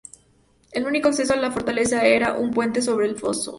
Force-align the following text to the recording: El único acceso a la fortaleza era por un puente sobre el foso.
El 0.71 0.85
único 0.87 1.09
acceso 1.09 1.33
a 1.33 1.37
la 1.37 1.51
fortaleza 1.51 2.03
era 2.07 2.33
por 2.33 2.43
un 2.43 2.49
puente 2.49 2.81
sobre 2.81 3.05
el 3.05 3.19
foso. 3.19 3.49